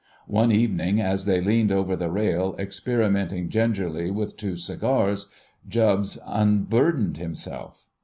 One 0.25 0.51
evening, 0.51 0.99
as 0.99 1.25
they 1.25 1.39
leaned 1.41 1.71
over 1.71 1.95
the 1.95 2.09
rail 2.09 2.55
experimenting 2.57 3.49
gingerly 3.49 4.09
with 4.09 4.35
two 4.35 4.55
cigars, 4.55 5.29
Jubbs 5.69 6.17
unburdened 6.25 7.17
himself. 7.17 7.85